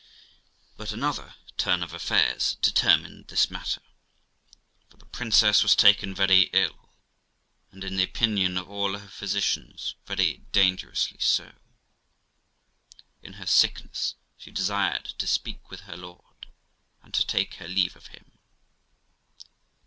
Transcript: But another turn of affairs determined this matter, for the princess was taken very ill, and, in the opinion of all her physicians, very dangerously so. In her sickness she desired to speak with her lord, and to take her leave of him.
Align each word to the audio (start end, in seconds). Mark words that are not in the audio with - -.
But 0.77 0.91
another 0.91 1.35
turn 1.57 1.83
of 1.83 1.93
affairs 1.93 2.57
determined 2.63 3.27
this 3.27 3.51
matter, 3.51 3.83
for 4.89 4.97
the 4.97 5.05
princess 5.05 5.61
was 5.61 5.75
taken 5.75 6.15
very 6.15 6.49
ill, 6.53 6.89
and, 7.71 7.83
in 7.83 7.97
the 7.97 8.03
opinion 8.03 8.57
of 8.57 8.67
all 8.67 8.97
her 8.97 9.07
physicians, 9.09 9.93
very 10.07 10.37
dangerously 10.51 11.19
so. 11.19 11.53
In 13.21 13.33
her 13.33 13.45
sickness 13.45 14.15
she 14.37 14.49
desired 14.49 15.05
to 15.19 15.27
speak 15.27 15.69
with 15.69 15.81
her 15.81 15.95
lord, 15.97 16.47
and 17.03 17.13
to 17.13 17.23
take 17.23 17.53
her 17.57 17.67
leave 17.67 17.95
of 17.95 18.07
him. 18.07 18.39